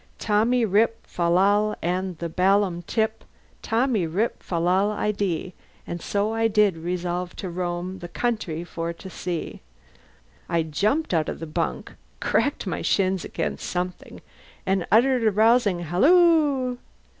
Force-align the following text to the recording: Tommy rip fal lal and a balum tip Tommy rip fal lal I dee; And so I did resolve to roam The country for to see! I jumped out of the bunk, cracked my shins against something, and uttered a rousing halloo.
Tommy 0.17 0.65
rip 0.65 1.05
fal 1.05 1.29
lal 1.33 1.75
and 1.79 2.17
a 2.23 2.27
balum 2.27 2.81
tip 2.87 3.23
Tommy 3.61 4.07
rip 4.07 4.41
fal 4.41 4.61
lal 4.61 4.89
I 4.89 5.11
dee; 5.11 5.53
And 5.85 6.01
so 6.01 6.33
I 6.33 6.47
did 6.47 6.75
resolve 6.75 7.35
to 7.35 7.51
roam 7.51 7.99
The 7.99 8.07
country 8.07 8.63
for 8.63 8.93
to 8.93 9.09
see! 9.11 9.61
I 10.49 10.63
jumped 10.63 11.13
out 11.13 11.29
of 11.29 11.37
the 11.39 11.45
bunk, 11.45 11.93
cracked 12.19 12.65
my 12.65 12.81
shins 12.81 13.23
against 13.23 13.69
something, 13.69 14.21
and 14.65 14.87
uttered 14.91 15.21
a 15.23 15.29
rousing 15.29 15.81
halloo. 15.81 16.77